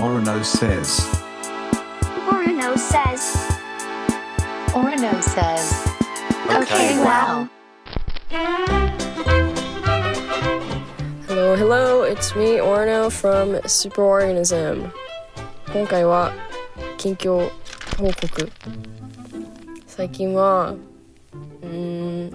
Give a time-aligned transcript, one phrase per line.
[0.00, 1.00] Orono says.
[2.28, 3.36] Orono says.
[4.72, 5.86] Orono says.
[6.50, 7.48] Okay, wow.
[11.26, 14.90] Hello, hello, it's me, Orno from Superorganism.
[15.72, 16.32] 今回は
[16.96, 17.50] 近況
[17.98, 18.50] 報告。
[19.86, 20.74] 最近は、
[21.62, 22.32] うーん、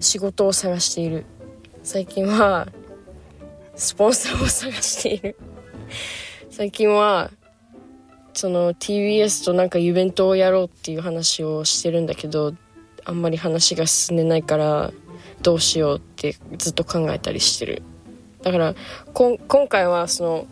[0.00, 1.24] 仕事を探している。
[1.82, 2.66] 最近は、
[3.74, 5.36] スポンサーを探している。
[6.49, 7.31] 最近は、
[8.33, 12.53] その TBS となんかイベントをやろうっていう話をしてるんだけど、
[13.05, 14.91] あんまり話が進んでないから、
[15.41, 17.81] どうしようってずっと考えたりしてる。
[18.41, 18.75] だから
[19.13, 20.47] こ今回はその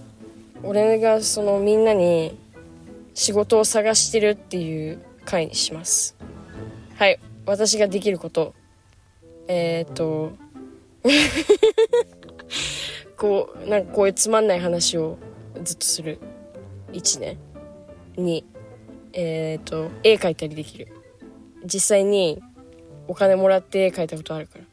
[0.63, 2.37] 俺がそのみんなに
[3.13, 6.15] 仕事を探してるっていう回にします
[6.95, 8.53] はい私ができること
[9.47, 10.33] えー、っ と
[13.15, 15.17] こうなんかこういうつまんない話を
[15.63, 16.19] ずっとする
[16.91, 17.37] 1年
[18.17, 18.43] 2
[19.13, 20.87] えー、っと絵描いたりできる
[21.65, 22.41] 実際に
[23.07, 24.65] お金もらって絵描いたことあるから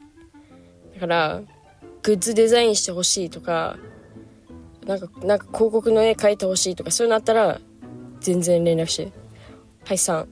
[0.95, 1.43] だから
[2.05, 3.79] グッズデザインしてほしいとか、
[4.87, 7.61] なんか、なんか広告の絵描いてほしいとか、そういうのあったら、
[8.21, 9.11] 全然連絡して。
[9.87, 10.27] はい、3。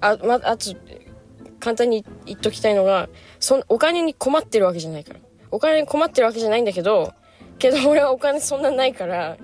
[0.00, 0.76] あ、ま、あと、
[1.58, 3.08] 簡単に言っときたいのが、
[3.40, 5.20] そん、お金に困ってるわけじゃないから。
[5.50, 7.12] お金に困ってるわけじゃないんだけど、
[7.62, 9.38] けど俺はお金そんなないから、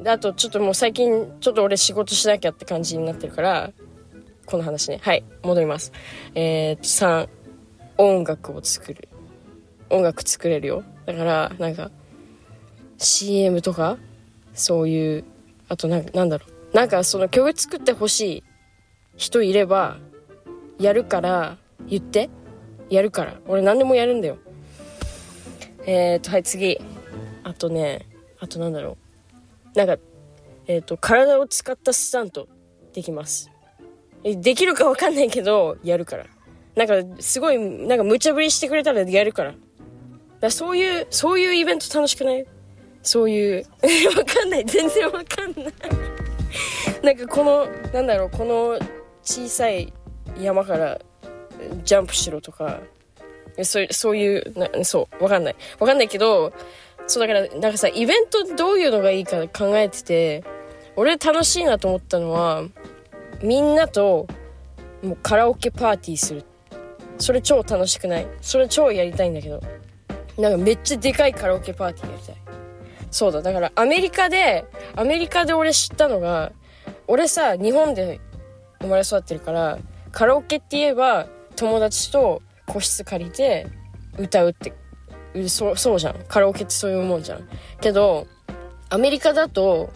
[0.00, 3.72] で、あとちょっともう最近、ちょっと俺仕事しなきゃって感じになってるから、
[4.46, 4.98] この話ね。
[5.02, 5.92] はい、戻ります。
[6.34, 7.28] えー、3、
[7.98, 9.08] 音楽を作る。
[9.90, 11.90] 音楽作れるよだからなんか
[12.98, 13.98] CM とか
[14.54, 15.24] そういう
[15.68, 18.44] あとななんだろうなんかその曲作ってほしい
[19.16, 19.96] 人いれば
[20.78, 22.28] やるから言って
[22.90, 24.38] やるから俺何でもやるんだよ
[25.86, 26.78] えー、っとはい次
[27.48, 28.06] あとね
[28.40, 28.98] あとなんだろ
[29.74, 29.78] う。
[29.78, 29.96] なんか
[30.66, 32.46] えー、っと体を使ったスタント
[32.92, 33.50] できます。
[34.22, 36.26] できるかわかんないけどやるから。
[36.76, 39.54] なんかすごいなんか無茶ぶりしてくれたらやるから。
[40.40, 42.46] だそういう、そういうイベント楽しくない？
[43.02, 43.64] そういう、
[44.16, 44.64] わかんない。
[44.64, 45.72] 全然わかんない。
[47.02, 48.78] なんかこの、なんだろう、この
[49.22, 49.92] 小さい
[50.40, 51.00] 山から
[51.82, 52.80] ジャンプしろとか、
[53.64, 55.56] そうそういうな、そう、わかんない。
[55.80, 56.52] わかんないけど、
[57.08, 60.44] そうだから、なんかさ、イベントどういうのがいいか考えてて、
[60.94, 62.62] 俺楽しいなと思ったのは、
[63.42, 64.28] みんなと
[65.02, 66.44] もうカラオケパーティーする。
[67.18, 68.26] それ超楽しくない？
[68.40, 69.60] それ超やりたいんだけど。
[70.36, 72.36] なんかめっちゃでかいカラオケパーティーやりたい。
[73.10, 76.52] そうだ、だからアメリカで、アメリカで俺知ったのが、
[77.06, 78.20] 俺さ、日本で
[78.80, 79.78] 生まれ育ってるから、
[80.12, 81.26] カラオケって言えば
[81.56, 83.66] 友達と個室借りて
[84.18, 84.72] 歌うって、
[85.48, 86.16] そう、そうじゃん。
[86.28, 87.48] カラオケってそういうもんじゃん。
[87.80, 88.26] けど、
[88.90, 89.90] アメリカだと、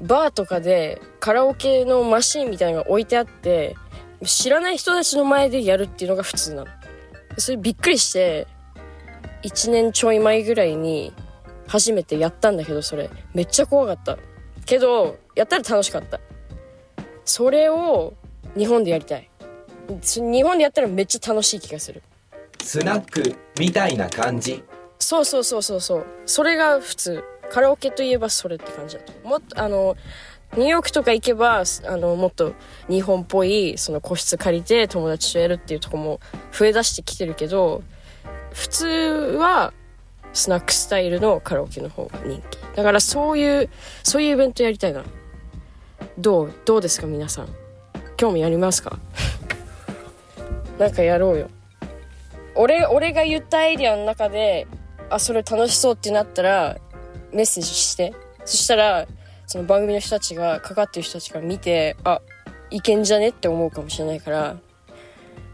[0.00, 3.76] バーとかでカラオケのマシンみたいなのが置いてあって、
[4.24, 6.70] 知らない人たちの前でやるっていうのが普通なの。
[7.38, 8.46] それびっくりして、
[9.42, 11.12] 1年ちょい前ぐらいに
[11.66, 14.18] 初めてやったんだけどそれめっちゃ怖かった
[14.66, 16.20] けどやったら楽しかった
[17.24, 18.14] それを
[18.56, 19.30] 日本でやりたい
[19.88, 22.02] 日本でやったらめっちゃ楽しい気がする
[22.62, 24.62] スナックみたいな感じ。
[24.98, 26.06] そうそうそうそうそう。
[26.26, 27.24] それが普通。
[27.50, 29.94] カラオケといえばそれって感じだともっとあの
[30.56, 32.54] ニューヨークとか行けばあのもっと
[32.88, 36.18] 日本っぽいその個室借りて友達とやるっていうとこも
[36.50, 37.82] 増え出してきてるけど
[38.54, 38.86] 普通
[39.38, 39.74] は
[40.32, 42.58] スナックスタイルのカラオケの方が人気。
[42.74, 43.68] だからそういう
[44.02, 45.04] そういうイベントやりたいな。
[46.16, 47.48] どうどうですか皆さん。
[48.16, 48.98] 興味ありますか？
[50.78, 51.50] なんかやろうよ。
[52.54, 54.66] 俺俺が言ったアイディアの中で
[55.10, 56.78] あそれ楽しそうってなったら
[57.32, 58.14] メッセージして
[58.44, 59.06] そしたら
[59.46, 62.20] その番組の人たちがかかってる人たちが見てあ
[62.70, 64.56] いけんじゃねって思うかもしれないから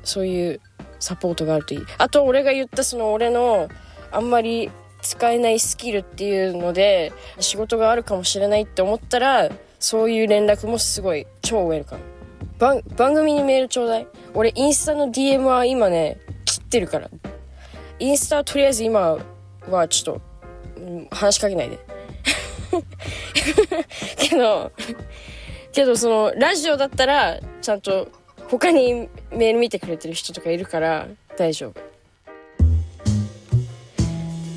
[0.04, 0.60] そういう
[0.98, 1.81] サポートがあるといい。
[1.98, 3.69] あと、俺が言ったその俺の
[4.10, 4.70] あんまり
[5.03, 9.48] 使えないスキルっていうので、仕事があるかもしれないって思ったら、
[9.78, 12.03] そういう連絡もすごい超ウェルカム。
[12.59, 14.06] 番、番組にメールちょうだい。
[14.34, 16.18] 俺、インスタの DM は今ね、
[16.48, 17.10] 切ってるから。
[17.98, 19.18] インスタはとりあえず今
[19.68, 20.21] はちょっ
[21.10, 21.78] と、話しかけないで。
[24.16, 24.72] けど、
[25.72, 28.09] けどその、ラジオだったら、ちゃんと
[28.48, 31.06] 他にメール見てくれてる人とかいるから
[31.36, 31.80] 大丈夫